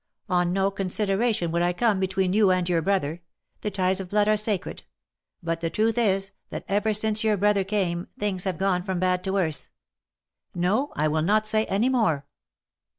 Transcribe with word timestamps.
On 0.29 0.51
no 0.51 0.71
consideration 0.71 1.51
would 1.51 1.61
I 1.61 1.73
come 1.73 1.99
between 1.99 2.33
you 2.33 2.49
and 2.49 2.67
your 2.67 2.81
brother. 2.81 3.21
The 3.61 3.69
ties 3.69 3.99
of 3.99 4.09
blood 4.09 4.27
are 4.27 4.35
sacred. 4.35 4.81
But 5.43 5.61
the 5.61 5.69
truth 5.69 5.95
is, 5.95 6.31
that 6.49 6.65
ever 6.67 6.91
since 6.91 7.23
your 7.23 7.37
brother 7.37 7.63
came, 7.63 8.07
things 8.17 8.45
have 8.45 8.57
gone 8.57 8.81
from 8.81 8.99
bad 8.99 9.23
to 9.25 9.33
worse. 9.33 9.69
No; 10.55 10.91
I 10.95 11.07
will 11.07 11.21
not 11.21 11.45
say 11.45 11.65
any 11.67 11.87
more." 11.87 12.25